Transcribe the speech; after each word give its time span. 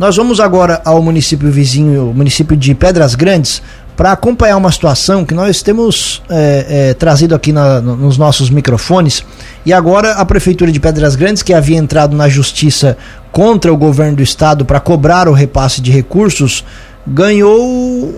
Nós 0.00 0.16
vamos 0.16 0.40
agora 0.40 0.80
ao 0.82 1.02
município 1.02 1.50
vizinho, 1.50 2.10
município 2.16 2.56
de 2.56 2.74
Pedras 2.74 3.14
Grandes, 3.14 3.60
para 3.94 4.12
acompanhar 4.12 4.56
uma 4.56 4.72
situação 4.72 5.26
que 5.26 5.34
nós 5.34 5.60
temos 5.60 6.22
é, 6.30 6.66
é, 6.88 6.94
trazido 6.94 7.34
aqui 7.34 7.52
na, 7.52 7.82
nos 7.82 8.16
nossos 8.16 8.48
microfones. 8.48 9.22
E 9.66 9.74
agora 9.74 10.12
a 10.12 10.24
Prefeitura 10.24 10.72
de 10.72 10.80
Pedras 10.80 11.16
Grandes, 11.16 11.42
que 11.42 11.52
havia 11.52 11.76
entrado 11.76 12.16
na 12.16 12.30
justiça 12.30 12.96
contra 13.30 13.70
o 13.70 13.76
governo 13.76 14.16
do 14.16 14.22
estado 14.22 14.64
para 14.64 14.80
cobrar 14.80 15.28
o 15.28 15.34
repasse 15.34 15.82
de 15.82 15.90
recursos, 15.90 16.64
ganhou 17.06 18.14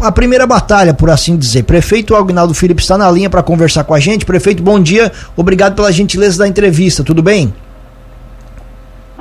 a 0.00 0.12
primeira 0.12 0.46
batalha, 0.46 0.94
por 0.94 1.10
assim 1.10 1.36
dizer. 1.36 1.64
Prefeito 1.64 2.14
Agnaldo 2.14 2.54
Felipe 2.54 2.80
está 2.80 2.96
na 2.96 3.10
linha 3.10 3.28
para 3.28 3.42
conversar 3.42 3.82
com 3.82 3.94
a 3.94 3.98
gente. 3.98 4.24
Prefeito, 4.24 4.62
bom 4.62 4.78
dia. 4.78 5.10
Obrigado 5.36 5.74
pela 5.74 5.90
gentileza 5.90 6.38
da 6.38 6.46
entrevista. 6.46 7.02
Tudo 7.02 7.20
bem? 7.20 7.52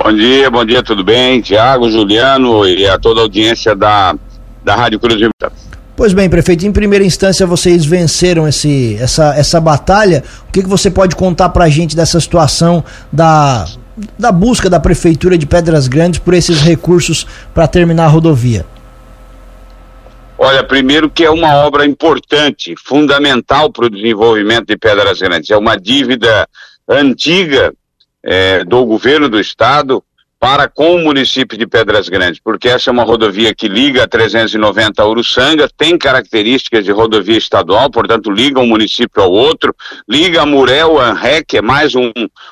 Bom 0.04 0.11
dia, 0.11 0.51
bom 0.51 0.65
dia, 0.65 0.83
tudo 0.83 1.01
bem? 1.01 1.39
Tiago, 1.39 1.89
Juliano 1.89 2.67
e 2.67 2.85
a 2.85 2.99
toda 2.99 3.21
a 3.21 3.23
audiência 3.23 3.73
da, 3.73 4.13
da 4.61 4.75
Rádio 4.75 4.99
Cruz 4.99 5.17
de 5.17 5.30
Pois 5.95 6.11
bem, 6.11 6.30
prefeito, 6.30 6.67
em 6.67 6.73
primeira 6.73 7.05
instância 7.05 7.48
vocês 7.48 7.85
venceram 7.85 8.45
esse, 8.45 8.97
essa, 8.99 9.34
essa 9.34 9.61
batalha. 9.61 10.21
O 10.49 10.52
que, 10.52 10.61
que 10.61 10.67
você 10.67 10.91
pode 10.91 11.16
contar 11.16 11.47
para 11.49 11.63
a 11.63 11.70
gente 11.70 11.95
dessa 11.95 12.20
situação 12.20 12.84
da, 13.09 13.66
da 14.20 14.30
busca 14.30 14.70
da 14.70 14.77
Prefeitura 14.77 15.38
de 15.38 15.45
Pedras 15.45 15.88
Grandes 15.88 16.20
por 16.20 16.33
esses 16.33 16.59
recursos 16.59 17.25
para 17.53 17.66
terminar 17.66 18.03
a 18.03 18.09
rodovia? 18.09 18.66
Olha, 20.38 20.66
primeiro 20.66 21.09
que 21.09 21.23
é 21.23 21.30
uma 21.30 21.55
obra 21.55 21.85
importante, 21.85 22.75
fundamental 22.83 23.72
para 23.72 23.85
o 23.85 23.89
desenvolvimento 23.89 24.67
de 24.67 24.75
Pedras 24.75 25.22
Grandes. 25.22 25.49
É 25.49 25.55
uma 25.55 25.77
dívida 25.77 26.45
antiga 26.89 27.73
é, 28.23 28.63
do 28.63 28.86
governo 28.86 29.27
do 29.27 29.40
estado 29.40 30.04
para 30.44 30.68
com 30.68 30.95
o 30.95 31.02
município 31.02 31.58
de 31.58 31.66
Pedras 31.66 32.09
Grandes, 32.09 32.41
porque 32.44 32.68
essa 32.68 32.90
é 32.90 32.91
uma 32.91 33.05
rodovia 33.05 33.55
que 33.55 33.70
liga 33.70 34.04
a 34.04 34.08
390 34.08 35.02
a 35.02 35.08
Uruçanga, 35.08 35.70
tem 35.78 35.97
características 35.97 36.84
de 36.84 36.92
rodovia 36.92 37.38
estadual, 37.38 37.89
portanto 37.89 38.30
liga 38.30 38.59
um 38.59 38.67
município 38.67 39.23
ao 39.23 39.31
outro, 39.31 39.73
liga 40.06 40.42
a 40.42 40.45
Murel 40.45 41.00
a 41.00 41.12
Anrec, 41.12 41.56
é 41.56 41.62
mais 41.62 41.95
um, 41.95 42.12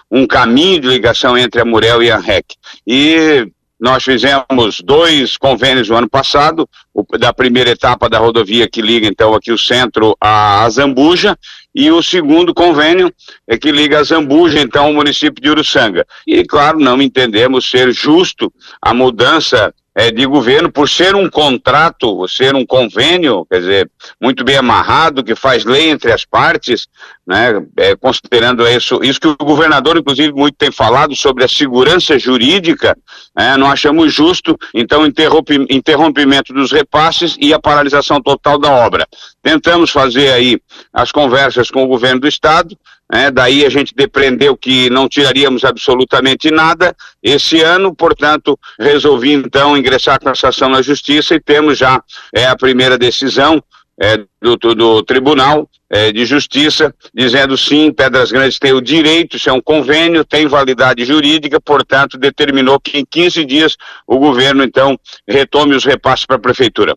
um 0.10 0.26
caminho 0.26 0.80
de 0.80 0.88
ligação 0.88 1.38
entre 1.38 1.60
a 1.60 1.66
Murel 1.66 2.02
e 2.02 2.10
a 2.10 2.16
Anrec. 2.16 2.56
E 2.88 3.45
nós 3.78 4.04
fizemos 4.04 4.80
dois 4.82 5.36
convênios 5.36 5.90
no 5.90 5.98
ano 5.98 6.10
passado, 6.10 6.70
o, 6.94 7.04
da 7.17 7.34
primeira 7.34 7.72
etapa 7.72 8.08
da 8.08 8.20
rodovia 8.20 8.70
que 8.70 8.82
liga 8.82 9.06
então 9.06 9.34
aqui 9.34 9.52
o 9.52 9.58
centro 9.58 10.16
a 10.22 10.66
Zambuja, 10.70 11.36
e 11.73 11.89
o 11.91 12.03
segundo 12.03 12.53
convênio 12.53 13.14
é 13.47 13.58
que 13.58 13.72
liga 13.72 14.00
a 14.00 14.03
Zambuja, 14.03 14.59
então, 14.59 14.86
ao 14.86 14.94
município 14.94 15.41
de 15.41 15.50
Uruçanga. 15.50 16.05
E, 16.27 16.44
claro, 16.44 16.80
não 16.80 17.02
entendemos 17.02 17.69
ser 17.69 17.91
justo 17.94 18.52
a 18.81 18.94
mudança 18.94 19.73
é, 19.94 20.09
de 20.09 20.25
governo 20.25 20.72
por 20.72 20.88
ser 20.88 21.16
um 21.16 21.30
contrato, 21.30 22.28
ser 22.28 22.56
um 22.56 22.66
convênio, 22.66 23.45
quer 23.50 23.59
dizer, 23.59 23.92
muito 24.22 24.44
bem 24.44 24.56
amarrado, 24.56 25.23
que 25.23 25.36
faz 25.36 25.66
lei 25.66 25.89
entre 25.89 26.11
as 26.11 26.23
partes, 26.23 26.88
né, 27.28 27.61
é, 27.78 27.95
considerando 27.95 28.67
isso, 28.67 29.03
isso 29.03 29.20
que 29.20 29.28
o 29.28 29.36
governador, 29.36 29.98
inclusive, 29.98 30.31
muito 30.31 30.56
tem 30.56 30.72
falado 30.72 31.16
sobre 31.16 31.44
a 31.44 31.48
segurança 31.48 32.17
jurídica, 32.17 32.98
é, 33.38 33.58
não 33.58 33.70
achamos 33.70 34.14
justo, 34.14 34.58
então, 34.73 35.06
interrompimento 35.06 36.53
dos 36.53 36.72
repasses 36.72 37.36
e 37.39 37.53
a 37.53 37.59
paralisação 37.59 38.22
total 38.22 38.58
da 38.58 38.72
obra. 38.72 39.05
Tentamos 39.42 39.89
fazer 39.92 40.31
aí 40.31 40.59
as 40.94 41.11
conversas 41.11 41.70
com 41.70 41.83
o 41.83 41.88
governo 41.88 42.22
do 42.22 42.28
estado, 42.28 42.78
é, 43.12 43.30
daí 43.30 43.66
a 43.66 43.70
gente 43.70 43.94
depreendeu 43.94 44.56
que 44.56 44.90
não 44.90 45.09
tiraríamos 45.09 45.66
absolutamente 45.66 46.50
nada 46.50 46.95
esse 47.22 47.62
ano, 47.62 47.94
portanto, 47.94 48.58
resolvi 48.80 49.34
então 49.34 49.78
ingressar 49.78 50.20
com 50.20 50.30
essa 50.30 50.48
ação 50.48 50.70
na 50.70 50.81
justiça 50.81 51.36
e 51.36 51.39
temos 51.39 51.78
já 51.78 52.02
é, 52.34 52.45
a 52.45 52.56
primeira 52.56 52.98
decisão 52.98 53.62
é, 54.02 54.17
do, 54.42 54.56
do, 54.58 55.04
Tribunal 55.04 55.70
é, 55.89 56.12
de 56.12 56.26
Justiça, 56.26 56.95
dizendo 57.14 57.58
sim, 57.58 57.92
Pedras 57.92 58.32
Grandes 58.32 58.58
tem 58.58 58.72
o 58.72 58.82
direito, 58.82 59.36
isso 59.36 59.49
é 59.49 59.54
um 59.54 59.61
convênio, 59.61 60.23
tem 60.23 60.48
validade 60.48 61.04
jurídica, 61.04 61.60
portanto, 61.60 62.17
determinou 62.17 62.80
que 62.80 62.98
em 62.98 63.05
15 63.05 63.45
dias 63.45 63.78
o 64.08 64.17
governo, 64.17 64.64
então, 64.64 64.98
retome 65.28 65.76
os 65.76 65.83
repasses 65.83 66.26
para 66.26 66.38
a 66.38 66.39
Prefeitura. 66.39 66.95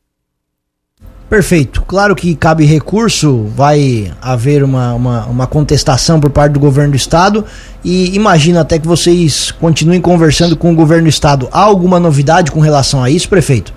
Perfeito. 1.28 1.82
Claro 1.82 2.14
que 2.14 2.36
cabe 2.36 2.64
recurso, 2.64 3.44
vai 3.56 4.12
haver 4.20 4.62
uma, 4.62 4.92
uma, 4.92 5.26
uma, 5.26 5.46
contestação 5.46 6.20
por 6.20 6.30
parte 6.30 6.52
do 6.52 6.60
governo 6.60 6.92
do 6.92 6.96
estado 6.96 7.44
e 7.82 8.14
imagino 8.14 8.60
até 8.60 8.78
que 8.78 8.86
vocês 8.86 9.50
continuem 9.50 10.00
conversando 10.00 10.56
com 10.56 10.70
o 10.70 10.74
governo 10.74 11.04
do 11.04 11.08
estado. 11.08 11.48
Há 11.50 11.60
alguma 11.60 11.98
novidade 11.98 12.50
com 12.50 12.60
relação 12.60 13.02
a 13.02 13.10
isso, 13.10 13.28
prefeito? 13.28 13.72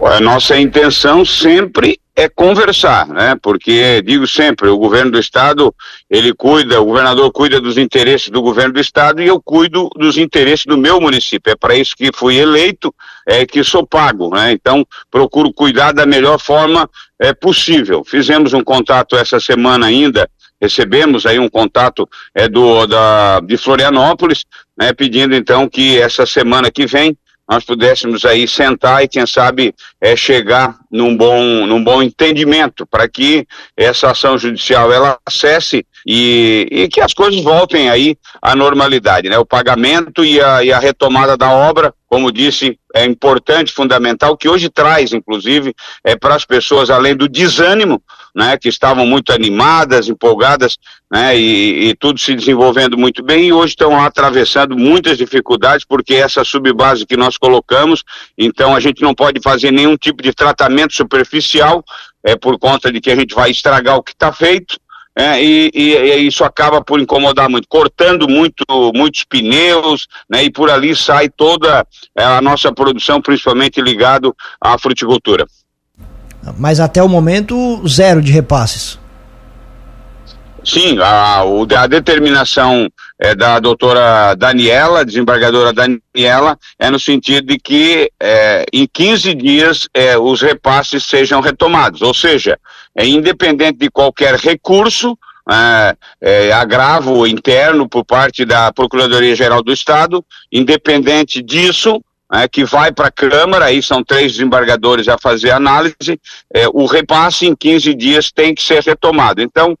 A 0.00 0.20
nossa 0.20 0.58
intenção 0.58 1.24
sempre 1.24 1.98
é 2.14 2.28
conversar, 2.28 3.06
né? 3.08 3.36
Porque 3.40 4.02
digo 4.02 4.26
sempre, 4.26 4.68
o 4.68 4.76
governo 4.76 5.12
do 5.12 5.18
estado, 5.18 5.74
ele 6.10 6.34
cuida, 6.34 6.80
o 6.80 6.84
governador 6.84 7.30
cuida 7.32 7.60
dos 7.60 7.78
interesses 7.78 8.28
do 8.28 8.42
governo 8.42 8.74
do 8.74 8.80
estado 8.80 9.22
e 9.22 9.26
eu 9.26 9.40
cuido 9.40 9.88
dos 9.96 10.18
interesses 10.18 10.66
do 10.66 10.76
meu 10.76 11.00
município. 11.00 11.52
É 11.52 11.56
para 11.56 11.74
isso 11.74 11.96
que 11.96 12.10
fui 12.12 12.36
eleito, 12.36 12.94
é 13.26 13.46
que 13.46 13.62
sou 13.62 13.86
pago, 13.86 14.30
né? 14.30 14.52
Então, 14.52 14.86
procuro 15.10 15.52
cuidar 15.52 15.92
da 15.92 16.06
melhor 16.06 16.38
forma 16.38 16.88
é, 17.18 17.32
possível. 17.32 18.04
Fizemos 18.04 18.52
um 18.52 18.62
contato 18.62 19.16
essa 19.16 19.38
semana 19.38 19.86
ainda, 19.86 20.28
recebemos 20.60 21.26
aí 21.26 21.38
um 21.38 21.48
contato 21.48 22.08
é 22.34 22.48
do 22.48 22.86
da 22.86 23.40
de 23.40 23.56
Florianópolis, 23.56 24.44
né, 24.78 24.92
pedindo 24.92 25.34
então 25.34 25.68
que 25.68 25.98
essa 26.00 26.24
semana 26.24 26.70
que 26.70 26.86
vem 26.86 27.16
nós 27.48 27.64
pudéssemos 27.64 28.24
aí 28.24 28.46
sentar 28.46 29.02
e 29.02 29.08
quem 29.08 29.26
sabe 29.26 29.74
é, 30.00 30.16
chegar 30.16 30.78
num 30.90 31.16
bom, 31.16 31.66
num 31.66 31.82
bom 31.82 32.02
entendimento 32.02 32.86
para 32.86 33.08
que 33.08 33.46
essa 33.76 34.10
ação 34.10 34.38
judicial 34.38 34.92
ela 34.92 35.18
acesse 35.26 35.84
e, 36.06 36.66
e, 36.70 36.88
que 36.88 37.00
as 37.00 37.14
coisas 37.14 37.42
voltem 37.42 37.88
aí 37.88 38.16
à 38.40 38.54
normalidade, 38.56 39.28
né? 39.28 39.38
O 39.38 39.46
pagamento 39.46 40.24
e 40.24 40.40
a, 40.40 40.64
e 40.64 40.72
a 40.72 40.78
retomada 40.78 41.36
da 41.36 41.50
obra, 41.50 41.94
como 42.08 42.30
disse, 42.30 42.78
é 42.94 43.04
importante, 43.06 43.72
fundamental, 43.72 44.36
que 44.36 44.48
hoje 44.48 44.68
traz, 44.68 45.12
inclusive, 45.12 45.74
é, 46.04 46.14
para 46.14 46.34
as 46.34 46.44
pessoas, 46.44 46.90
além 46.90 47.16
do 47.16 47.28
desânimo, 47.28 48.02
né, 48.34 48.56
que 48.58 48.68
estavam 48.68 49.06
muito 49.06 49.32
animadas, 49.32 50.08
empolgadas, 50.08 50.76
né, 51.10 51.36
e, 51.38 51.88
e, 51.88 51.94
tudo 51.94 52.20
se 52.20 52.34
desenvolvendo 52.34 52.98
muito 52.98 53.22
bem, 53.22 53.46
e 53.46 53.52
hoje 53.52 53.70
estão 53.70 53.98
atravessando 53.98 54.76
muitas 54.76 55.16
dificuldades, 55.16 55.86
porque 55.86 56.14
essa 56.14 56.44
subbase 56.44 57.06
que 57.06 57.16
nós 57.16 57.38
colocamos, 57.38 58.02
então 58.36 58.74
a 58.74 58.80
gente 58.80 59.02
não 59.02 59.14
pode 59.14 59.40
fazer 59.40 59.70
nenhum 59.70 59.96
tipo 59.96 60.22
de 60.22 60.34
tratamento 60.34 60.94
superficial, 60.94 61.82
é 62.24 62.36
por 62.36 62.58
conta 62.58 62.92
de 62.92 63.00
que 63.00 63.10
a 63.10 63.16
gente 63.16 63.34
vai 63.34 63.50
estragar 63.50 63.96
o 63.96 64.02
que 64.02 64.12
está 64.12 64.32
feito, 64.32 64.78
é, 65.16 65.42
e, 65.42 65.70
e, 65.74 65.94
e, 65.94 66.26
isso 66.26 66.42
acaba 66.42 66.82
por 66.82 66.98
incomodar 66.98 67.48
muito, 67.48 67.68
cortando 67.68 68.28
muito, 68.28 68.64
muitos 68.94 69.24
pneus, 69.24 70.06
né, 70.28 70.44
e 70.44 70.50
por 70.50 70.70
ali 70.70 70.96
sai 70.96 71.28
toda 71.28 71.86
é, 72.16 72.24
a 72.24 72.40
nossa 72.40 72.72
produção, 72.72 73.20
principalmente 73.20 73.80
ligado 73.80 74.34
à 74.60 74.78
fruticultura. 74.78 75.46
Mas 76.58 76.80
até 76.80 77.02
o 77.02 77.08
momento, 77.08 77.86
zero 77.86 78.20
de 78.20 78.32
repasses. 78.32 78.98
Sim, 80.64 80.98
a, 81.00 81.42
a 81.42 81.86
determinação 81.86 82.88
é, 83.18 83.34
da 83.34 83.58
doutora 83.58 84.34
Daniela, 84.34 85.04
desembargadora 85.04 85.72
Daniela, 85.72 86.58
é 86.78 86.90
no 86.90 86.98
sentido 86.98 87.46
de 87.46 87.58
que 87.58 88.10
é, 88.20 88.64
em 88.72 88.86
15 88.86 89.34
dias 89.34 89.88
é, 89.94 90.18
os 90.18 90.40
repasses 90.40 91.04
sejam 91.04 91.40
retomados, 91.40 92.02
ou 92.02 92.14
seja, 92.14 92.58
é 92.94 93.06
independente 93.06 93.78
de 93.78 93.90
qualquer 93.90 94.34
recurso, 94.36 95.16
é, 95.50 95.96
é, 96.20 96.52
agravo 96.52 97.26
interno 97.26 97.88
por 97.88 98.04
parte 98.04 98.44
da 98.44 98.72
Procuradoria-Geral 98.72 99.62
do 99.62 99.72
Estado, 99.72 100.24
independente 100.50 101.42
disso, 101.42 102.00
é, 102.32 102.48
que 102.48 102.64
vai 102.64 102.92
para 102.92 103.08
a 103.08 103.12
Câmara, 103.12 103.66
aí 103.66 103.82
são 103.82 104.02
três 104.02 104.32
desembargadores 104.32 105.08
a 105.08 105.18
fazer 105.18 105.50
análise, 105.50 106.20
é, 106.52 106.66
o 106.72 106.86
repasse 106.86 107.46
em 107.46 107.54
15 107.54 107.94
dias 107.94 108.30
tem 108.32 108.54
que 108.54 108.62
ser 108.62 108.82
retomado. 108.82 109.42
Então, 109.42 109.76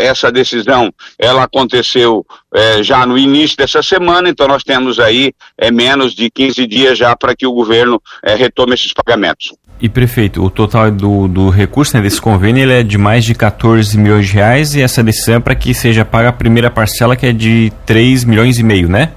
essa 0.00 0.30
decisão, 0.30 0.92
ela 1.18 1.44
aconteceu 1.44 2.24
é, 2.54 2.82
já 2.82 3.04
no 3.04 3.18
início 3.18 3.56
dessa 3.56 3.82
semana, 3.82 4.28
então 4.28 4.48
nós 4.48 4.62
temos 4.62 4.98
aí 4.98 5.32
é, 5.56 5.70
menos 5.70 6.14
de 6.14 6.30
15 6.30 6.66
dias 6.66 6.98
já 6.98 7.14
para 7.14 7.34
que 7.36 7.46
o 7.46 7.52
governo 7.52 8.00
é, 8.22 8.34
retome 8.34 8.74
esses 8.74 8.92
pagamentos. 8.92 9.52
E 9.80 9.88
prefeito, 9.88 10.42
o 10.42 10.50
total 10.50 10.90
do, 10.90 11.28
do 11.28 11.50
recurso 11.50 11.96
né, 11.96 12.02
desse 12.02 12.20
convênio 12.20 12.68
é 12.68 12.82
de 12.82 12.98
mais 12.98 13.24
de 13.24 13.32
14 13.32 13.96
milhões 13.96 14.26
de 14.26 14.32
reais 14.32 14.74
e 14.74 14.80
essa 14.80 15.04
decisão 15.04 15.36
é 15.36 15.40
para 15.40 15.54
que 15.54 15.72
seja 15.72 16.04
paga 16.04 16.30
a 16.30 16.32
primeira 16.32 16.68
parcela 16.68 17.14
que 17.14 17.26
é 17.26 17.32
de 17.32 17.72
3 17.86 18.24
milhões 18.24 18.58
e 18.58 18.64
meio, 18.64 18.88
né? 18.88 19.12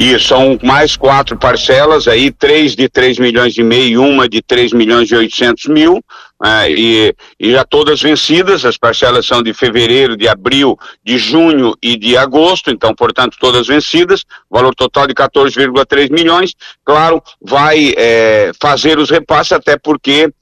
E 0.00 0.16
são 0.20 0.56
mais 0.62 0.94
quatro 0.94 1.36
parcelas 1.36 2.06
aí, 2.06 2.30
três 2.30 2.76
de 2.76 2.88
3 2.88 3.18
milhões 3.18 3.58
e 3.58 3.64
meio 3.64 3.88
e 3.88 3.98
uma 3.98 4.28
de 4.28 4.40
3 4.40 4.72
milhões 4.72 5.10
e 5.10 5.16
800 5.16 5.66
mil, 5.66 6.00
é, 6.44 6.70
e, 6.70 7.14
e, 7.40 7.50
já 7.50 7.64
todas 7.64 8.00
vencidas, 8.00 8.64
as 8.64 8.78
parcelas 8.78 9.26
são 9.26 9.42
de 9.42 9.52
fevereiro, 9.52 10.16
de 10.16 10.28
abril, 10.28 10.78
de 11.04 11.18
junho 11.18 11.74
e 11.82 11.96
de 11.96 12.16
agosto, 12.16 12.70
então, 12.70 12.94
portanto, 12.94 13.36
todas 13.40 13.66
vencidas, 13.66 14.24
valor 14.48 14.72
total 14.72 15.08
de 15.08 15.14
14,3 15.14 16.12
milhões. 16.12 16.54
Claro, 16.84 17.20
vai 17.42 17.92
é, 17.96 18.52
fazer 18.60 19.00
os 19.00 19.10
repasses, 19.10 19.50
até 19.50 19.76
porque 19.76 20.32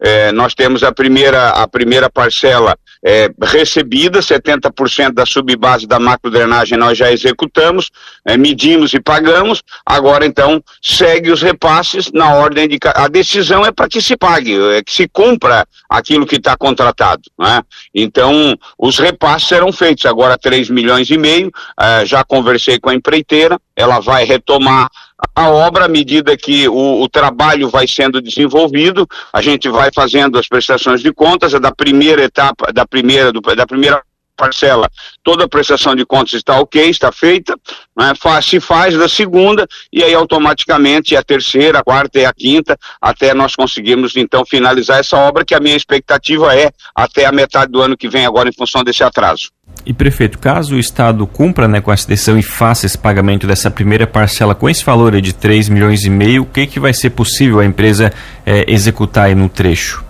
é, 0.00 0.32
nós 0.32 0.54
temos 0.54 0.82
a 0.82 0.92
primeira, 0.92 1.50
a 1.50 1.66
primeira 1.66 2.10
parcela 2.10 2.76
é, 3.04 3.28
recebida, 3.42 4.20
70% 4.20 5.12
da 5.12 5.26
subbase 5.26 5.86
da 5.86 5.98
macrodrenagem 5.98 6.78
nós 6.78 6.96
já 6.96 7.12
executamos, 7.12 7.90
é, 8.26 8.36
medimos 8.36 8.94
e 8.94 9.00
pagamos, 9.00 9.62
agora 9.84 10.24
então 10.24 10.62
segue 10.82 11.30
os 11.30 11.42
repasses 11.42 12.10
na 12.12 12.34
ordem 12.34 12.66
de. 12.66 12.78
A 12.94 13.06
decisão 13.08 13.64
é 13.64 13.70
para 13.70 13.88
que 13.88 14.00
se 14.00 14.16
pague, 14.16 14.58
é 14.72 14.82
que 14.82 14.92
se 14.92 15.06
cumpra 15.06 15.66
aquilo 15.88 16.26
que 16.26 16.36
está 16.36 16.56
contratado. 16.56 17.22
Né? 17.38 17.62
Então, 17.94 18.56
os 18.78 18.98
repasses 18.98 19.48
serão 19.48 19.70
feitos, 19.70 20.06
agora 20.06 20.38
3 20.38 20.70
milhões 20.70 21.10
e 21.10 21.18
meio, 21.18 21.50
é, 21.78 22.06
já 22.06 22.24
conversei 22.24 22.78
com 22.78 22.88
a 22.88 22.94
empreiteira, 22.94 23.58
ela 23.76 24.00
vai 24.00 24.24
retomar 24.24 24.88
a 25.34 25.48
obra 25.48 25.84
à 25.84 25.88
medida 25.88 26.36
que 26.36 26.68
o, 26.68 27.02
o, 27.02 27.08
trabalho 27.08 27.68
vai 27.68 27.86
sendo 27.86 28.20
desenvolvido, 28.20 29.06
a 29.32 29.40
gente 29.40 29.68
vai 29.68 29.90
fazendo 29.94 30.38
as 30.38 30.48
prestações 30.48 31.00
de 31.00 31.12
contas, 31.12 31.52
da 31.52 31.72
primeira 31.72 32.22
etapa, 32.22 32.72
da 32.72 32.86
primeira, 32.86 33.32
do, 33.32 33.40
da 33.40 33.66
primeira 33.66 34.02
parcela, 34.36 34.90
toda 35.22 35.44
a 35.44 35.48
prestação 35.48 35.94
de 35.94 36.04
contas 36.04 36.34
está 36.34 36.58
ok, 36.58 36.88
está 36.88 37.12
feita, 37.12 37.56
né, 37.96 38.12
se 38.42 38.60
faz 38.60 38.96
da 38.96 39.08
segunda 39.08 39.66
e 39.92 40.02
aí 40.02 40.14
automaticamente 40.14 41.16
a 41.16 41.22
terceira, 41.22 41.78
a 41.78 41.84
quarta 41.84 42.18
e 42.18 42.24
a 42.24 42.32
quinta, 42.32 42.78
até 43.00 43.32
nós 43.34 43.54
conseguirmos 43.54 44.16
então 44.16 44.44
finalizar 44.44 44.98
essa 44.98 45.16
obra, 45.16 45.44
que 45.44 45.54
a 45.54 45.60
minha 45.60 45.76
expectativa 45.76 46.54
é 46.54 46.70
até 46.94 47.24
a 47.24 47.32
metade 47.32 47.70
do 47.70 47.80
ano 47.80 47.96
que 47.96 48.08
vem 48.08 48.26
agora 48.26 48.48
em 48.48 48.52
função 48.52 48.82
desse 48.82 49.02
atraso. 49.02 49.50
E 49.86 49.92
prefeito, 49.92 50.38
caso 50.38 50.76
o 50.76 50.78
Estado 50.78 51.26
cumpra 51.26 51.68
né, 51.68 51.80
com 51.80 51.92
essa 51.92 52.06
decisão 52.06 52.38
e 52.38 52.42
faça 52.42 52.86
esse 52.86 52.96
pagamento 52.96 53.46
dessa 53.46 53.70
primeira 53.70 54.06
parcela 54.06 54.54
com 54.54 54.68
esse 54.68 54.84
valor 54.84 55.20
de 55.20 55.34
3 55.34 55.68
milhões 55.68 56.04
e 56.04 56.10
meio, 56.10 56.42
o 56.42 56.46
que, 56.46 56.66
que 56.66 56.80
vai 56.80 56.92
ser 56.92 57.10
possível 57.10 57.60
a 57.60 57.64
empresa 57.64 58.12
é, 58.46 58.64
executar 58.70 59.34
no 59.34 59.48
trecho? 59.48 60.03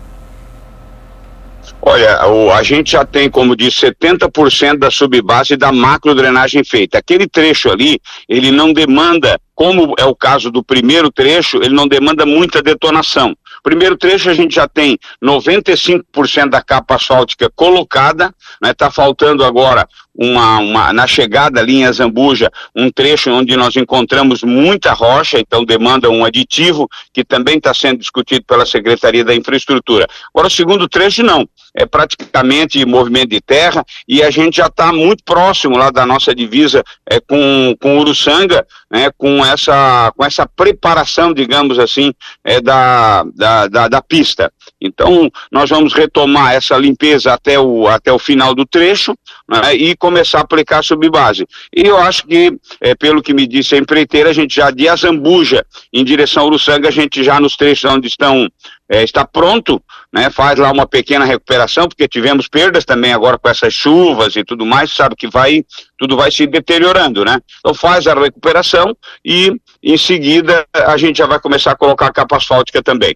Olha, 1.87 2.27
o, 2.27 2.51
a 2.51 2.63
gente 2.63 2.93
já 2.93 3.05
tem, 3.05 3.29
como 3.29 3.55
disse, 3.55 3.87
70% 3.87 4.79
da 4.79 4.91
subbase 4.91 5.55
da 5.55 5.71
macro 5.71 6.15
drenagem 6.15 6.65
feita. 6.65 6.97
Aquele 6.97 7.29
trecho 7.29 7.71
ali, 7.71 8.01
ele 8.27 8.51
não 8.51 8.73
demanda, 8.73 9.39
como 9.55 9.95
é 9.99 10.05
o 10.07 10.17
caso 10.17 10.51
do 10.51 10.65
primeiro 10.65 11.13
trecho, 11.13 11.59
ele 11.59 11.75
não 11.75 11.87
demanda 11.87 12.25
muita 12.25 12.63
detonação. 12.63 13.37
Primeiro 13.63 13.99
trecho 13.99 14.31
a 14.31 14.35
gente 14.35 14.55
já 14.55 14.67
tem 14.67 14.99
95% 15.23 16.49
da 16.49 16.63
capa 16.63 16.95
asfáltica 16.95 17.51
colocada, 17.55 18.35
está 18.63 18.87
né, 18.87 18.91
faltando 18.91 19.45
agora 19.45 19.87
uma, 20.15 20.59
uma, 20.59 20.93
na 20.93 21.07
chegada 21.07 21.61
ali 21.61 21.77
em 21.77 21.87
Azambuja, 21.87 22.51
um 22.75 22.91
trecho 22.91 23.31
onde 23.31 23.57
nós 23.57 23.75
encontramos 23.77 24.43
muita 24.43 24.93
rocha, 24.93 25.39
então 25.39 25.65
demanda 25.65 26.09
um 26.09 26.25
aditivo, 26.25 26.89
que 27.13 27.25
também 27.25 27.57
está 27.57 27.75
sendo 27.75 27.99
discutido 27.99 28.45
pela 28.45 28.65
Secretaria 28.65 29.25
da 29.25 29.35
Infraestrutura. 29.35 30.07
Agora, 30.33 30.47
o 30.47 30.51
segundo 30.51 30.89
trecho, 30.89 31.23
não. 31.23 31.49
É 31.77 31.85
praticamente 31.85 32.85
movimento 32.85 33.31
de 33.31 33.41
terra 33.41 33.85
e 34.07 34.23
a 34.23 34.31
gente 34.31 34.59
já 34.59 34.67
está 34.67 34.93
muito 34.93 35.25
próximo 35.25 35.77
lá 35.77 35.91
da 35.91 36.07
nossa 36.07 36.33
divisa 36.33 36.85
é, 37.11 37.19
com, 37.19 37.75
com 37.81 37.99
Uruçanga, 37.99 38.65
né, 38.89 39.11
com, 39.19 39.45
essa, 39.45 40.13
com 40.17 40.25
essa 40.25 40.47
preparação, 40.47 41.35
digamos 41.35 41.81
assim, 41.81 42.13
é, 42.45 42.61
da, 42.61 43.25
da, 43.35 43.67
da, 43.67 43.89
da 43.89 44.01
pista. 44.01 44.53
Então, 44.81 45.31
nós 45.51 45.71
vamos 45.71 45.95
retomar 45.95 46.53
essa 46.53 46.77
limpeza 46.77 47.33
até 47.33 47.59
o, 47.59 47.87
até 47.89 48.13
o 48.13 48.19
final 48.19 48.55
do 48.55 48.67
trecho 48.67 49.15
né, 49.49 49.75
e 49.75 49.97
começar 49.97 50.39
a 50.39 50.43
aplicar 50.43 50.83
subbase. 50.83 51.47
E 51.75 51.83
eu 51.83 51.97
acho 51.99 52.27
que, 52.27 52.53
é, 52.81 52.95
pelo 52.95 53.23
que 53.23 53.33
me 53.33 53.47
disse 53.47 53.75
a 53.75 53.79
empreiteira, 53.79 54.31
a 54.31 54.33
gente 54.33 54.57
já 54.57 54.71
de 54.71 54.89
Azambuja 54.89 55.65
em 55.93 56.05
direção 56.05 56.43
ao 56.43 56.49
Uruçanga, 56.49 56.89
a 56.89 56.93
gente 56.93 57.23
já 57.23 57.41
nos 57.41 57.57
trechos 57.57 57.91
onde 57.91 58.09
estão 58.09 58.49
é, 58.89 59.03
está 59.03 59.25
pronto, 59.25 59.83
né, 60.13 60.31
faz 60.31 60.59
lá 60.59 60.71
uma 60.71 60.87
pequena 60.87 61.25
recuperação, 61.25 61.89
porque 61.89 62.07
tivemos 62.07 62.49
perdas 62.49 62.85
também 62.85 63.13
agora 63.13 63.39
com 63.39 63.49
essas 63.49 63.73
chuvas 63.73 64.37
e 64.37 64.45
tudo 64.45 64.67
mais, 64.67 64.93
sabe 64.93 65.17
que 65.17 65.27
vai, 65.27 65.65
tudo 65.99 66.17
vai 66.17 66.31
se 66.31 66.47
deteriorando, 66.47 67.25
né? 67.25 67.41
Então 67.61 67.75
faz 67.75 68.07
a 68.07 68.15
recuperação 68.15 68.95
e 69.25 69.53
em 69.83 69.97
seguida 69.97 70.67
a 70.73 70.97
gente 70.97 71.17
já 71.17 71.27
vai 71.27 71.41
começar 71.41 71.73
a 71.73 71.77
colocar 71.77 72.07
a 72.07 72.13
capa 72.13 72.37
asfáltica 72.37 72.83
também. 72.83 73.15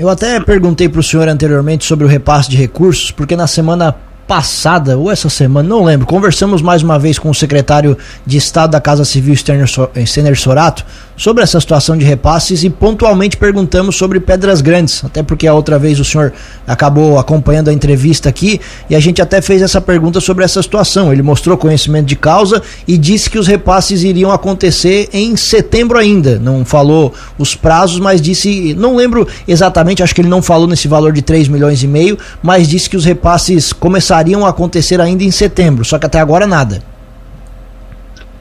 Eu 0.00 0.08
até 0.08 0.40
perguntei 0.40 0.88
para 0.88 1.00
o 1.00 1.02
senhor 1.02 1.28
anteriormente 1.28 1.84
sobre 1.84 2.06
o 2.06 2.08
repasse 2.08 2.48
de 2.48 2.56
recursos, 2.56 3.10
porque 3.10 3.36
na 3.36 3.46
semana 3.46 3.94
passada, 4.30 4.96
ou 4.96 5.10
essa 5.10 5.28
semana, 5.28 5.68
não 5.68 5.82
lembro, 5.82 6.06
conversamos 6.06 6.62
mais 6.62 6.84
uma 6.84 6.96
vez 7.00 7.18
com 7.18 7.30
o 7.30 7.34
secretário 7.34 7.98
de 8.24 8.36
Estado 8.36 8.70
da 8.70 8.80
Casa 8.80 9.04
Civil, 9.04 9.34
Stener 9.34 10.38
Sorato, 10.38 10.86
sobre 11.20 11.42
essa 11.42 11.60
situação 11.60 11.98
de 11.98 12.04
repasses 12.04 12.64
e 12.64 12.70
pontualmente 12.70 13.36
perguntamos 13.36 13.94
sobre 13.94 14.18
Pedras 14.20 14.62
Grandes, 14.62 15.04
até 15.04 15.22
porque 15.22 15.46
a 15.46 15.52
outra 15.52 15.78
vez 15.78 16.00
o 16.00 16.04
senhor 16.04 16.32
acabou 16.66 17.18
acompanhando 17.18 17.68
a 17.68 17.72
entrevista 17.74 18.28
aqui 18.30 18.58
e 18.88 18.96
a 18.96 19.00
gente 19.00 19.20
até 19.20 19.42
fez 19.42 19.60
essa 19.60 19.82
pergunta 19.82 20.18
sobre 20.18 20.44
essa 20.44 20.62
situação. 20.62 21.12
Ele 21.12 21.22
mostrou 21.22 21.58
conhecimento 21.58 22.06
de 22.06 22.16
causa 22.16 22.62
e 22.88 22.96
disse 22.96 23.28
que 23.28 23.38
os 23.38 23.46
repasses 23.46 24.02
iriam 24.02 24.30
acontecer 24.30 25.10
em 25.12 25.36
setembro 25.36 25.98
ainda. 25.98 26.38
Não 26.38 26.64
falou 26.64 27.12
os 27.36 27.54
prazos, 27.54 27.98
mas 27.98 28.22
disse, 28.22 28.72
não 28.74 28.96
lembro 28.96 29.28
exatamente, 29.46 30.02
acho 30.02 30.14
que 30.14 30.22
ele 30.22 30.28
não 30.28 30.40
falou 30.40 30.68
nesse 30.68 30.88
valor 30.88 31.12
de 31.12 31.20
3 31.20 31.48
milhões 31.48 31.82
e 31.82 31.86
meio, 31.86 32.16
mas 32.42 32.66
disse 32.66 32.88
que 32.88 32.96
os 32.96 33.04
repasses 33.04 33.74
começariam 34.20 34.44
a 34.44 34.50
acontecer 34.50 35.00
ainda 35.00 35.24
em 35.24 35.30
setembro, 35.30 35.84
só 35.84 35.98
que 35.98 36.06
até 36.06 36.20
agora 36.20 36.46
nada. 36.46 36.82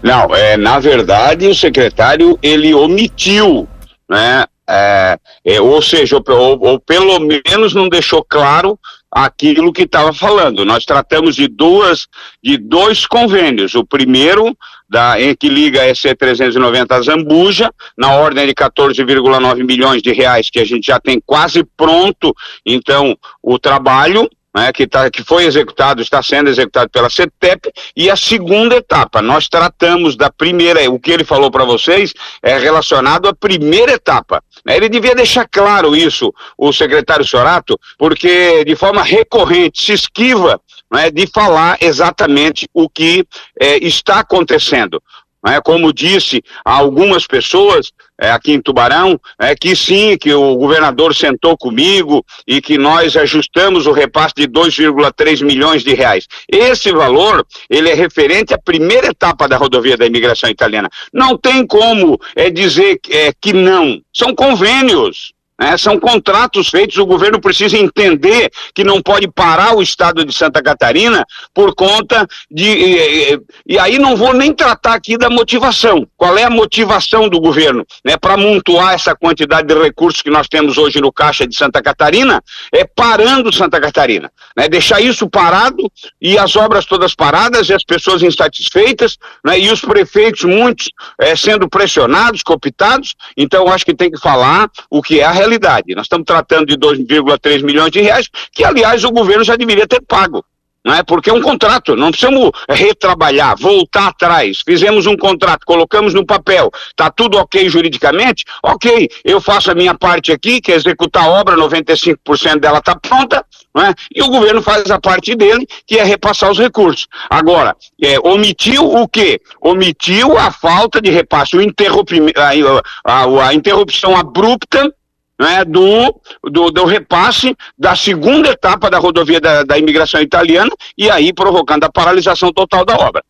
Não, 0.01 0.33
é, 0.35 0.57
na 0.57 0.79
verdade 0.79 1.47
o 1.47 1.55
secretário 1.55 2.37
ele 2.41 2.73
omitiu, 2.73 3.67
né? 4.09 4.45
É, 4.71 5.17
é, 5.43 5.59
ou 5.59 5.81
seja, 5.81 6.15
ou, 6.15 6.59
ou, 6.63 6.79
pelo 6.79 7.19
menos 7.19 7.73
não 7.73 7.89
deixou 7.89 8.23
claro 8.23 8.77
aquilo 9.11 9.73
que 9.73 9.81
estava 9.81 10.13
falando. 10.13 10.63
Nós 10.63 10.85
tratamos 10.85 11.35
de 11.35 11.47
duas, 11.47 12.05
de 12.43 12.55
dois 12.55 13.03
convênios. 13.07 13.73
O 13.73 13.83
primeiro 13.83 14.55
da, 14.87 15.19
em 15.19 15.35
que 15.35 15.49
liga 15.49 15.87
EC 15.87 16.15
390 16.15 16.95
a 16.95 17.01
Zambuja, 17.01 17.71
na 17.97 18.13
ordem 18.13 18.45
de 18.45 18.53
14,9 18.53 19.65
milhões 19.65 20.03
de 20.03 20.13
reais, 20.13 20.51
que 20.51 20.59
a 20.59 20.65
gente 20.65 20.85
já 20.85 20.99
tem 20.99 21.19
quase 21.25 21.63
pronto, 21.75 22.35
então, 22.63 23.17
o 23.41 23.57
trabalho, 23.57 24.29
né, 24.55 24.71
que, 24.73 24.87
tá, 24.87 25.09
que 25.09 25.23
foi 25.23 25.45
executado, 25.45 26.01
está 26.01 26.21
sendo 26.23 26.49
executado 26.49 26.89
pela 26.89 27.09
CETEP, 27.09 27.71
e 27.95 28.09
a 28.09 28.15
segunda 28.15 28.75
etapa, 28.75 29.21
nós 29.21 29.47
tratamos 29.47 30.15
da 30.15 30.29
primeira, 30.31 30.89
o 30.89 30.99
que 30.99 31.11
ele 31.11 31.23
falou 31.23 31.51
para 31.51 31.65
vocês 31.65 32.13
é 32.41 32.57
relacionado 32.57 33.27
à 33.27 33.33
primeira 33.33 33.93
etapa. 33.93 34.44
Né, 34.65 34.77
ele 34.77 34.89
devia 34.89 35.15
deixar 35.15 35.47
claro 35.47 35.95
isso, 35.95 36.33
o 36.57 36.73
secretário 36.73 37.25
Sorato, 37.25 37.79
porque 37.97 38.63
de 38.65 38.75
forma 38.75 39.03
recorrente 39.03 39.81
se 39.81 39.94
esquiva 39.94 40.59
né, 40.91 41.11
de 41.11 41.27
falar 41.27 41.77
exatamente 41.79 42.68
o 42.73 42.89
que 42.89 43.25
é, 43.59 43.77
está 43.77 44.19
acontecendo. 44.19 45.01
Né? 45.43 45.59
Como 45.61 45.93
disse 45.93 46.43
algumas 46.63 47.25
pessoas 47.25 47.91
é, 48.19 48.31
aqui 48.31 48.51
em 48.51 48.61
Tubarão, 48.61 49.19
é, 49.39 49.55
que 49.55 49.75
sim, 49.75 50.17
que 50.17 50.33
o 50.33 50.55
governador 50.55 51.15
sentou 51.15 51.57
comigo 51.57 52.25
e 52.45 52.61
que 52.61 52.77
nós 52.77 53.15
ajustamos 53.15 53.87
o 53.87 53.91
repasse 53.91 54.33
de 54.35 54.47
2,3 54.47 55.43
milhões 55.43 55.83
de 55.83 55.93
reais. 55.93 56.27
Esse 56.47 56.91
valor, 56.91 57.45
ele 57.69 57.89
é 57.89 57.93
referente 57.93 58.53
à 58.53 58.57
primeira 58.57 59.07
etapa 59.07 59.47
da 59.47 59.57
rodovia 59.57 59.95
da 59.95 60.05
imigração 60.05 60.49
italiana. 60.49 60.89
Não 61.13 61.37
tem 61.37 61.65
como 61.65 62.19
é, 62.35 62.49
dizer 62.49 62.99
é, 63.09 63.31
que 63.39 63.53
não. 63.53 64.01
São 64.13 64.35
convênios. 64.35 65.33
É, 65.59 65.75
são 65.75 65.99
contratos 65.99 66.69
feitos, 66.69 66.97
o 66.97 67.06
governo 67.06 67.42
precisa 67.42 67.78
entender 67.78 68.49
que 68.73 68.81
não 68.81 69.01
pode 69.01 69.28
parar 69.28 69.75
o 69.75 69.81
estado 69.81 70.23
de 70.23 70.33
Santa 70.33 70.63
Catarina 70.63 71.25
por 71.54 71.75
conta 71.75 72.25
de. 72.49 72.63
E, 72.63 73.33
e, 73.33 73.42
e 73.68 73.80
aí 73.80 73.99
não 73.99 74.16
vou 74.16 74.33
nem 74.33 74.54
tratar 74.54 74.94
aqui 74.94 75.18
da 75.18 75.30
motivação. 75.30 76.07
Qual 76.16 76.37
é 76.37 76.45
a 76.45 76.49
motivação 76.49 77.28
do 77.28 77.42
governo? 77.42 77.85
Né, 78.06 78.16
Para 78.16 78.37
montuar 78.37 78.94
essa 78.94 79.13
quantidade 79.13 79.68
de 79.68 79.78
recursos 79.78 80.21
que 80.21 80.30
nós 80.30 80.47
temos 80.47 80.78
hoje 80.78 81.01
no 81.01 81.11
Caixa 81.11 81.45
de 81.45 81.56
Santa 81.56 81.81
Catarina, 81.81 82.42
é 82.71 82.85
parando 82.85 83.54
Santa 83.54 83.81
Catarina. 83.81 84.31
Né, 84.56 84.69
deixar 84.69 85.01
isso 85.01 85.30
parado 85.30 85.92
e 86.21 86.37
as 86.37 86.56
obras 86.56 86.85
todas 86.85 87.13
paradas 87.13 87.68
e 87.68 87.73
as 87.73 87.83
pessoas 87.83 88.23
insatisfeitas, 88.23 89.18
né, 89.44 89.59
e 89.59 89.69
os 89.69 89.81
prefeitos, 89.81 90.45
muitos, 90.45 90.89
é, 91.19 91.35
sendo 91.35 91.68
pressionados, 91.68 92.44
cooptados. 92.44 93.16
Então, 93.35 93.68
acho 93.68 93.85
que 93.85 93.94
tem 93.94 94.09
que 94.09 94.19
falar 94.19 94.69
o 94.89 95.01
que 95.01 95.19
é 95.19 95.25
a 95.25 95.31
realidade 95.31 95.48
realidade. 95.49 95.95
Nós 95.95 96.06
estamos 96.06 96.25
tratando 96.25 96.68
de 96.68 96.77
2,3 96.77 97.63
milhões 97.63 97.91
de 97.91 98.01
reais, 98.01 98.29
que 98.53 98.63
aliás 98.63 99.03
o 99.03 99.11
governo 99.11 99.44
já 99.44 99.56
deveria 99.56 99.87
ter 99.87 100.01
pago. 100.01 100.45
não 100.85 100.94
é? 100.94 101.03
Porque 101.03 101.29
é 101.29 101.33
um 101.33 101.41
contrato, 101.41 101.95
não 101.95 102.09
precisamos 102.09 102.51
retrabalhar, 102.69 103.56
voltar 103.57 104.07
atrás. 104.07 104.59
Fizemos 104.65 105.06
um 105.07 105.18
contrato, 105.18 105.65
colocamos 105.65 106.13
no 106.13 106.25
papel, 106.25 106.71
tá 106.95 107.11
tudo 107.11 107.37
ok 107.37 107.68
juridicamente? 107.68 108.45
Ok, 108.63 109.09
eu 109.25 109.41
faço 109.41 109.71
a 109.71 109.75
minha 109.75 109.94
parte 109.94 110.31
aqui, 110.31 110.61
que 110.61 110.71
é 110.71 110.75
executar 110.75 111.25
a 111.25 111.29
obra, 111.29 111.57
95% 111.57 112.59
dela 112.59 112.79
está 112.79 112.95
pronta, 112.95 113.45
é? 113.77 113.94
e 114.15 114.21
o 114.21 114.29
governo 114.29 114.61
faz 114.61 114.89
a 114.89 114.99
parte 114.99 115.35
dele, 115.35 115.68
que 115.85 115.99
é 115.99 116.03
repassar 116.03 116.49
os 116.49 116.57
recursos. 116.57 117.07
Agora, 117.29 117.75
é, 118.01 118.18
omitiu 118.19 118.83
o 118.83 119.07
quê? 119.07 119.39
Omitiu 119.61 120.37
a 120.37 120.49
falta 120.49 121.01
de 121.01 121.09
repasse, 121.11 121.57
o 121.57 121.61
a, 121.61 123.13
a, 123.13 123.47
a 123.47 123.53
interrupção 123.53 124.15
abrupta 124.15 124.91
né, 125.39 125.63
do, 125.63 126.19
do, 126.43 126.69
do, 126.69 126.85
repasse 126.85 127.55
da 127.77 127.95
segunda 127.95 128.49
etapa 128.49 128.89
da 128.89 128.99
rodovia 128.99 129.39
da, 129.39 129.63
da 129.63 129.77
imigração 129.77 130.21
italiana 130.21 130.71
e 130.97 131.09
aí 131.09 131.31
provocando 131.31 131.85
a 131.85 131.91
paralisação 131.91 132.51
total 132.51 132.83
da 132.83 132.95
obra. 132.97 133.23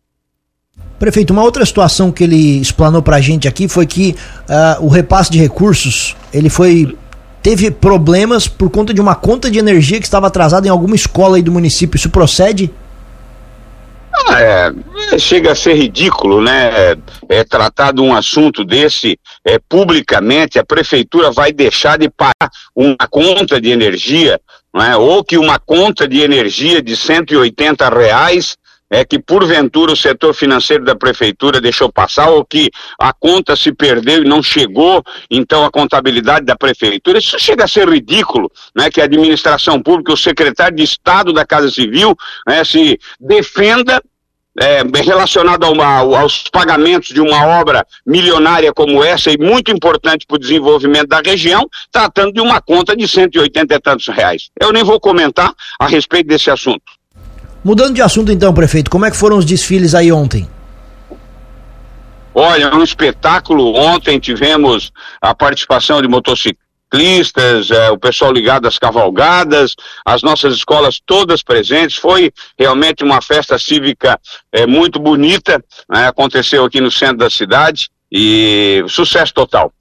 Prefeito, 0.98 1.32
uma 1.32 1.44
outra 1.44 1.66
situação 1.66 2.12
que 2.12 2.24
ele 2.24 2.60
explanou 2.60 3.02
para 3.02 3.18
a 3.18 3.22
gente 3.22 3.48
aqui 3.48 3.70
foi 3.70 3.86
que 3.86 4.16
uh, 4.50 4.86
o 4.86 4.90
repasse 4.90 5.32
de 5.32 5.40
recursos 5.40 6.16
ele 6.34 6.50
foi 6.50 6.98
teve 7.42 7.72
problemas 7.72 8.50
por 8.50 8.70
conta 8.70 8.94
de 8.94 9.00
uma 9.00 9.16
conta 9.16 9.50
de 9.50 9.60
energia 9.60 9.98
que 9.98 10.06
estava 10.06 10.28
atrasada 10.28 10.68
em 10.68 10.70
alguma 10.70 10.96
escola 10.96 11.38
aí 11.38 11.42
do 11.42 11.54
município. 11.54 11.96
Isso 11.96 12.10
procede? 12.10 12.70
É, 14.32 15.18
chega 15.18 15.52
a 15.52 15.56
ser 15.56 15.74
ridículo, 15.74 16.42
né? 16.42 16.70
É, 16.70 16.98
é 17.30 17.44
tratado 17.44 18.04
um 18.04 18.14
assunto 18.14 18.64
desse 18.64 19.20
é, 19.46 19.58
publicamente, 19.58 20.60
a 20.60 20.64
prefeitura 20.64 21.32
vai 21.32 21.52
deixar 21.52 21.98
de 21.98 22.10
pagar 22.10 22.52
uma 22.76 23.08
conta 23.10 23.60
de 23.60 23.70
energia, 23.70 24.40
não 24.74 24.84
é? 24.84 24.96
ou 24.96 25.24
que 25.24 25.38
uma 25.38 25.58
conta 25.60 26.08
de 26.08 26.22
energia 26.22 26.82
de 26.82 26.96
180 26.96 27.90
reais 27.90 28.58
é 28.90 29.06
que 29.06 29.20
porventura 29.20 29.94
o 29.94 29.96
setor 29.96 30.34
financeiro 30.34 30.84
da 30.84 30.96
prefeitura 30.96 31.62
deixou 31.62 31.92
passar 31.92 32.30
ou 32.30 32.44
que 32.44 32.70
a 33.00 33.14
conta 33.14 33.56
se 33.56 33.72
perdeu 33.72 34.24
e 34.24 34.28
não 34.28 34.42
chegou, 34.42 35.04
então 35.30 35.64
a 35.64 35.72
contabilidade 35.72 36.46
da 36.46 36.56
prefeitura, 36.56 37.20
isso 37.20 37.38
chega 37.40 37.66
a 37.66 37.68
ser 37.68 37.88
ridículo, 37.88 38.52
né, 38.76 38.90
que 38.90 39.00
a 39.00 39.06
administração 39.06 39.82
pública, 39.82 40.14
o 40.14 40.18
secretário 40.18 40.76
de 40.76 40.84
Estado 40.84 41.32
da 41.32 41.46
Casa 41.46 41.70
Civil, 41.70 42.16
né, 42.48 42.64
se 42.64 43.00
defenda 43.20 44.02
é, 44.60 44.82
relacionado 45.02 45.64
ao, 45.64 46.16
aos 46.16 46.44
pagamentos 46.52 47.10
de 47.10 47.22
uma 47.22 47.46
obra 47.46 47.86
milionária 48.06 48.74
como 48.74 49.04
essa 49.04 49.32
e 49.32 49.38
muito 49.38 49.72
importante 49.72 50.26
para 50.26 50.36
o 50.36 50.40
desenvolvimento 50.40 51.08
da 51.08 51.22
região, 51.22 51.68
tratando 51.92 52.34
de 52.34 52.42
uma 52.42 52.62
conta 52.62 52.96
de 52.96 53.08
180 53.08 53.74
e 53.74 53.80
tantos 53.80 54.08
reais. 54.08 54.50
Eu 54.60 54.74
nem 54.74 54.84
vou 54.84 55.00
comentar 55.00 55.54
a 55.80 55.88
respeito 55.88 56.28
desse 56.28 56.52
assunto. 56.52 56.99
Mudando 57.64 57.96
de 57.96 58.02
assunto 58.02 58.32
então, 58.32 58.54
prefeito, 58.54 58.90
como 58.90 59.06
é 59.06 59.12
que 59.12 59.18
foram 59.18 59.38
os 59.38 59.46
desfiles 59.46 59.94
aí 59.94 60.12
ontem? 60.12 60.50
Olha, 62.34 62.74
um 62.74 62.84
espetáculo. 62.84 63.76
Ontem 63.76 64.20
tivemos 64.20 64.92
a 65.22 65.36
participação 65.36 66.02
de 66.02 66.08
motociclistas 66.08 66.70
ciclistas, 66.90 67.70
é, 67.70 67.92
o 67.92 67.98
pessoal 67.98 68.34
ligado 68.34 68.68
às 68.68 68.80
cavalgadas, 68.80 69.76
as 70.04 70.24
nossas 70.24 70.56
escolas 70.56 71.00
todas 71.06 71.44
presentes. 71.44 71.98
Foi 71.98 72.32
realmente 72.58 73.04
uma 73.04 73.22
festa 73.22 73.58
cívica 73.60 74.20
é, 74.52 74.66
muito 74.66 75.00
bonita, 75.00 75.64
né, 75.90 76.08
aconteceu 76.08 76.66
aqui 76.66 76.82
no 76.82 76.92
centro 76.92 77.18
da 77.18 77.30
cidade 77.30 77.90
e 78.12 78.84
sucesso 78.88 79.34
total. 79.34 79.72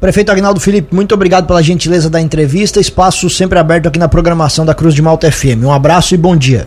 Prefeito 0.00 0.32
Agnaldo 0.32 0.58
Felipe, 0.58 0.94
muito 0.94 1.14
obrigado 1.14 1.46
pela 1.46 1.62
gentileza 1.62 2.08
da 2.08 2.18
entrevista. 2.18 2.80
Espaço 2.80 3.28
sempre 3.28 3.58
aberto 3.58 3.86
aqui 3.86 3.98
na 3.98 4.08
programação 4.08 4.64
da 4.64 4.74
Cruz 4.74 4.94
de 4.94 5.02
Malta 5.02 5.30
FM. 5.30 5.62
Um 5.62 5.72
abraço 5.72 6.14
e 6.14 6.16
bom 6.16 6.34
dia. 6.34 6.66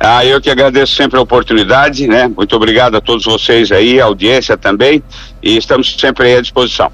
Ah, 0.00 0.24
eu 0.24 0.40
que 0.40 0.48
agradeço 0.48 0.94
sempre 0.94 1.18
a 1.18 1.22
oportunidade, 1.22 2.08
né? 2.08 2.28
Muito 2.28 2.56
obrigado 2.56 2.96
a 2.96 3.00
todos 3.00 3.26
vocês 3.26 3.70
aí, 3.70 4.00
a 4.00 4.06
audiência 4.06 4.56
também, 4.56 5.02
e 5.42 5.58
estamos 5.58 5.94
sempre 5.98 6.34
à 6.34 6.40
disposição. 6.40 6.90